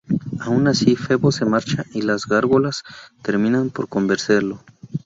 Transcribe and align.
Aun 0.47 0.63
así 0.71 0.95
Febo 0.95 1.31
se 1.31 1.45
marcha 1.45 1.85
y 1.93 2.01
las 2.01 2.25
gárgolas 2.25 2.81
terminan 3.21 3.69
por 3.69 3.87
convencerlo. 3.87 4.59